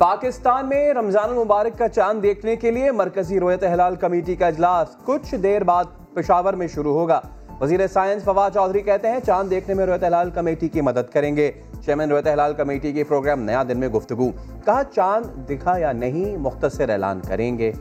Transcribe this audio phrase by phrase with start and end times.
[0.00, 4.88] پاکستان میں رمضان المبارک کا چاند دیکھنے کے لیے مرکزی رویت حلال کمیٹی کا اجلاس
[5.04, 5.84] کچھ دیر بعد
[6.14, 7.20] پشاور میں شروع ہوگا۔
[7.60, 11.36] وزیر سائنس فواد چودھری کہتے ہیں چاند دیکھنے میں رویت حلال کمیٹی کی مدد کریں
[11.36, 11.52] گے۔
[11.84, 14.30] چیئرمین رویت حلال کمیٹی کی پروگرام نیا دن میں گفتگو۔
[14.64, 17.72] کہا چاند دکھا یا نہیں مختصر اعلان کریں گے۔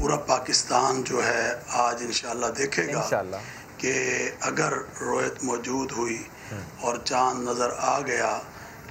[0.00, 3.22] پورا پاکستان جو ہے آج انشاءاللہ دیکھے گا
[3.76, 3.92] کہ
[4.40, 6.18] اگر رویت موجود ہوئی
[6.80, 8.38] اور چاند نظر آ گیا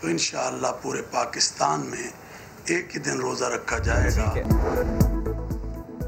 [0.02, 2.08] تو انشاءاللہ پورے پاکستان میں
[2.66, 4.34] ایک ہی دن روزہ رکھا جائے گا۔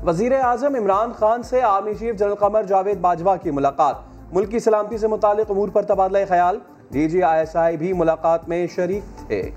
[0.03, 3.95] وزیر اعظم عمران خان سے army chief general Qamar Javed Bajwa کی ملاقات۔
[4.31, 6.59] ملکی سلامتی سے متعلق امور پر تبادلہ خیال۔
[6.91, 9.51] D G I S I بھی ملاقات میں شریک تھے۔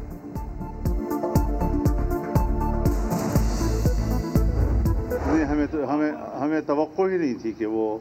[6.41, 7.99] ہمیں توقع ہی نہیں تھی کہ وہ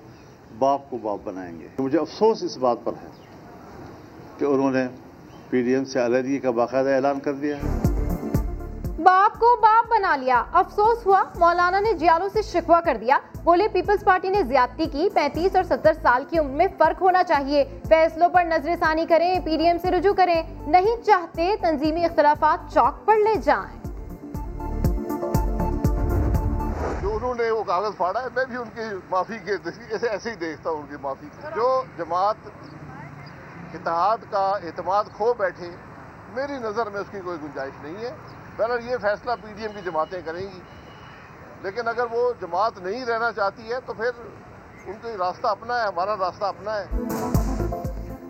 [0.60, 3.29] باپ کو باپ بنائیں گے۔ مجھے افسوس اس بات پر ہے۔
[4.40, 4.88] کہ انہوں نے
[5.50, 7.80] پی ڈی ایم سے علیحدگی کا باقاعدہ اعلان کر دیا ہے۔
[9.04, 13.68] باپ کو باپ بنا لیا۔ افسوس ہوا مولانا نے جیالوں سے شکوہ کر دیا۔ بولے
[13.68, 17.80] پیپلز پارٹی نے زیادتی کی پینتیس اور ستر سال کی عمر میں فرق ہونا چاہیے۔
[17.90, 22.74] فیصلوں پر نظر ثانی کریں پی ڈی ایم سے رجوع کریں۔ نہیں چاہتے تنظیمی اختلافات
[22.74, 23.80] چوک پر لے جائیں۔
[27.02, 29.52] جو انہوں نے وہ کاغذ پھاڑا ہے میں بھی ان کی معافی کے
[30.08, 32.36] ایسے ہی دیکھتا ہوں ان کی معافی۔ جو جماعت
[33.74, 35.70] اتحاد کا اعتماد کھو بیٹھے،
[36.36, 38.12] میری نظر میں اس کی کوئی گنجائش نہیں ہے۔
[38.58, 40.60] بہرحال یہ فیصلہ پی ڈی ایم کی جماعتیں کریں گی۔
[41.64, 44.12] لیکن اگر وہ جماعت نہیں رہنا چاہتی ہے تو پھر
[44.86, 46.86] ان کا راستہ اپنا ہے، ہمارا راستہ اپنا ہے۔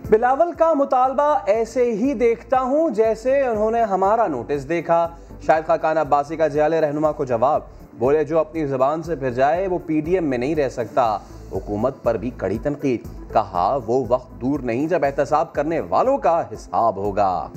[0.10, 5.08] بلاول کا مطالبہ ایسے ہی دیکھتا ہوں جیسے انہوں نے ہمارا نوٹس دیکھا۔
[5.46, 7.62] شاید خاکان عباسی کا جیال رہنما کو جواب،
[7.94, 11.18] بولے جو اپنی زبان سے پھر جائے وہ پی ڈی ایم میں نہیں رہ سکتا۔
[11.52, 16.44] حکومت پر بھی کڑی تنقید۔ کہا، وہ وقت دور نہیں جب احتساب کرنے والوں کا
[16.54, 17.48] حساب ہوگا۔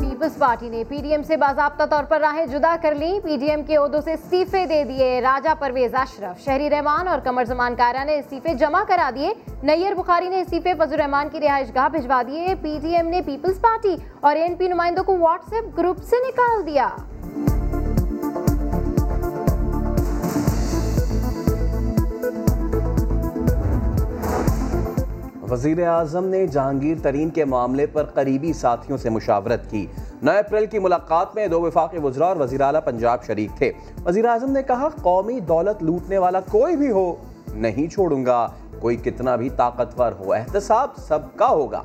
[0.00, 3.36] پیپلز پارٹی نے پی ڈی ایم سے باضابطہ طور پر راہیں جدا کر لی پی
[3.36, 7.44] ڈی ایم کے عہدوں سے استعفے دے دیے راجہ پرویز اشرف۔ شہری رحمان اور کمر
[7.44, 11.74] زمان کارا نے استعفے جمع کرا دیے۔ نیر بخاری نے استعفے فضل رحمان کی رہائش
[11.74, 15.52] گاہ بھجوا دیے۔ پی ڈی ایم نے پیپلز پارٹی اور این پی نمائندوں کو واٹس
[15.52, 16.88] ایپ گروپ سے نکال دیا۔
[25.52, 29.86] وزیر اعظم نے جہانگیر ترین کے معاملے پر قریبی ساتھیوں سے مشاورت کی۔
[30.22, 33.72] نو اپریل کی ملاقات میں دو وفاقی وزراء اور وزیر اعلیٰ پنجاب شریک تھے۔
[34.04, 37.14] وزیر اعظم نے کہا، قومی دولت لوٹنے والا کوئی بھی ہو،
[37.54, 38.48] نہیں چھوڑوں گا۔
[38.80, 41.82] کوئی کتنا بھی طاقتور ہو، احتساب سب کا ہوگا۔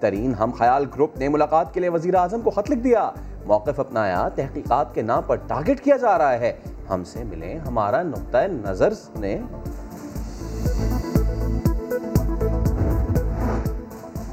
[0.00, 3.10] ترین ہم خیال گروپ نے ملاقات کے لیے وزیر اعظم کو خط لکھ دیا۔
[3.46, 6.52] موقف اپنایا، تحقیقات کے نام پر ٹارگٹ کیا جا رہا ہے۔
[6.90, 9.40] ہم سے ملیں، ہمارا نقطۂ نظر نے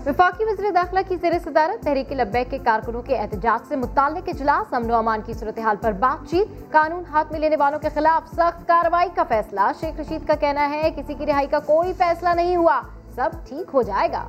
[0.07, 4.73] وفاقی وزیر داخلہ کی زیر صدارت تحریک لبیک کے کارکنوں کے احتجاج سے متعلق اجلاس
[4.73, 8.29] امن و امان کی صورتحال پر بات چیت قانون ہاتھ میں لینے والوں کے خلاف
[8.35, 12.29] سخت کارروائی کا فیصلہ۔ شیخ رشید کا کہنا ہے کسی کی رہائی کا کوئی فیصلہ
[12.35, 12.81] نہیں ہوا۔
[13.16, 14.23] سب ٹھیک ہو جائے گا۔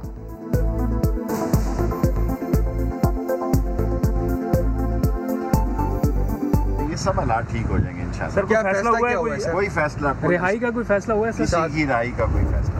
[6.91, 10.09] یہ سب حالات ٹھیک ہو جائیں گے انشاءاللہ۔ سر کیا فیصلہ ہوا ہے کوئی فیصلہ
[10.31, 12.78] رہائی کا کوئی فیصلہ ہوا ہے کسی کی رہائی کا کوئی فیصلہ۔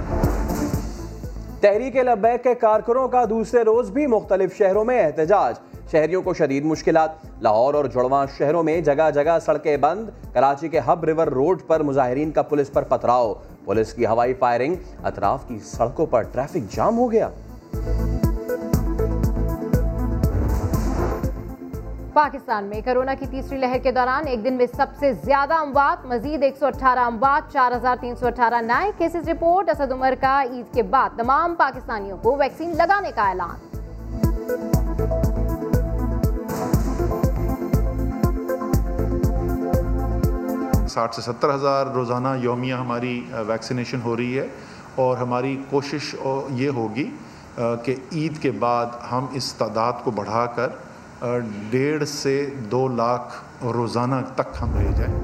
[1.60, 5.54] تحریک لبیک کے کارکنوں کا دوسرے روز بھی مختلف شہروں میں احتجاج۔
[5.91, 7.10] شہریوں کو شدید مشکلات۔
[7.41, 11.82] لاہور اور جڑواں شہروں میں جگہ جگہ سڑکیں بند۔ کراچی کے ہب ریور روڈ پر
[11.82, 14.74] مظاہرین کا پولیس پر پتراؤ۔ پولیس کی ہوائی فائرنگ۔
[15.04, 17.28] اطراف کی سڑکوں پر ٹریفک جام ہو گیا۔
[22.18, 26.06] پاکستان میں کرونا کی تیسری لہر کے دوران ایک دن میں سب سے زیادہ اموات،
[26.06, 30.14] مزید ایک سو اٹھارہ اموات، چار ہزار تین سو اٹھارہ نئے کیسز رپورٹ اسد عمر
[30.20, 33.56] کا عید کے بعد تمام پاکستانیوں کو ویکسین لگانے کا اعلان۔
[40.88, 43.14] ساٹھ سے ستر ہزار روزانہ یومیہ ہماری
[43.47, 44.47] ویکسینیشن ہو رہی ہے
[45.04, 46.14] اور ہماری کوشش
[46.50, 47.09] یہ ہوگی
[47.84, 50.68] کہ عید کے بعد ہم اس تعداد کو بڑھا کر
[51.70, 55.22] ڈیڑھ سے دو لاکھ روزانہ تک ہم لے جائیں۔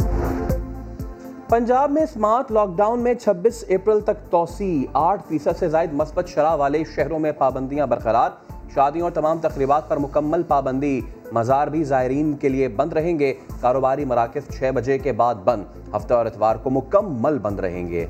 [1.48, 6.28] پنجاب میں سمارٹ لاک ڈاؤن میں چھبیس اپریل تک توسیع، آٹھ فیصد سے زائد مثبت
[6.28, 8.30] شرح والے شہروں میں پابندیاں برقرار۔
[8.74, 11.00] شادیوں اور تمام تقریبات پر مکمل پابندی۔
[11.32, 15.64] مزار بھی زائرین کے لیے بند رہیں گے۔ کاروباری مراکز چھ بجے کے بعد بند۔
[15.96, 18.06] ہفتہ اور اتوار کو مکمل بند رہیں گے۔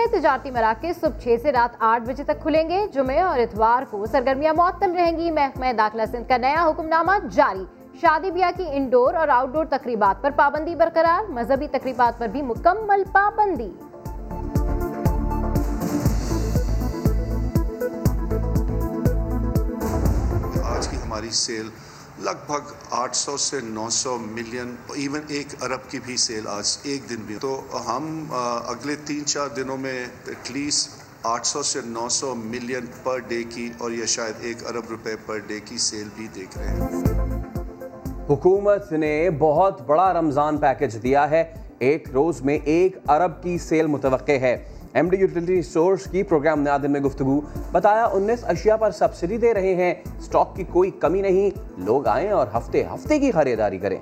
[0.00, 3.82] میں تجارتی مراکز صبح چھ سے رات آٹھ بجے تک کھلیں گے۔ جمعے اور اتوار
[3.90, 7.64] کو سرگرمیاں معطل رہیں گی۔ محکمہ داخلہ سندھ کا نیا حکم نامہ جاری۔
[8.00, 12.42] شادی بیاہ کی انڈور اور آؤٹ ڈور تقریبات پر پابندی برقرار۔ مذہبی تقریبات پر بھی
[12.42, 13.72] مکمل پابندی۔
[20.64, 21.68] آج کی ہماری سیل
[22.20, 26.78] لگ بھگ آٹھ سو سے نو سو ملین ایون ایک ارب کی بھی سیل آج
[26.82, 28.24] ایک دن بھی۔ تو ہم
[28.66, 30.90] اگلے تین چار دنوں میں ایٹ لیسٹ
[31.22, 35.16] آٹھ سو سے نو سو ملین پر ڈے کی اور یہ شاید ایک ارب روپے
[35.26, 36.86] پر ڈے کی سیل بھی دیکھ رہے ہیں۔
[38.30, 41.44] حکومت نے بہت بڑا رمضان پیکج دیا ہے۔
[41.78, 44.64] ایک روز میں ایک ارب کی سیل متوقع ہے۔
[44.94, 47.40] ایم ڈی یوٹیلٹی سورس کی پروگرام نادن میں گفتگو۔
[47.72, 52.30] بتایا انیس اشیاء پر سبسڈی دے رہے ہیں۔ سٹاک کی کوئی کمی نہیں۔ لوگ آئیں
[52.30, 53.98] اور ہفتے ہفتے کی خریداری کریں۔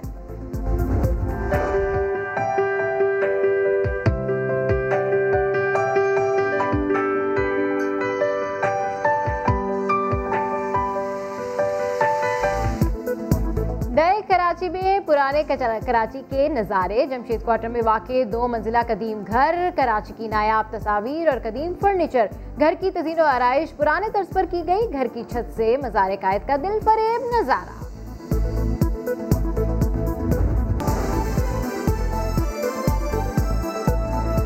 [13.99, 15.43] نئے کراچی میں پرانے
[15.87, 21.29] کراچی کے نظارے، جمشید کوارٹر میں واقع دو منزلہ قدیم گھر، کراچی کی نایاب تصاویر
[21.29, 22.27] اور قدیم فرنیچر۔
[22.61, 26.11] گھر کی تزین و آرائش پرانے طرز پر کی گئی، گھر کی چھت سے مزار
[26.21, 27.78] قائد کا دل فریب نظارہ۔